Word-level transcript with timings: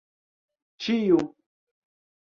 ĉiu 0.85 1.19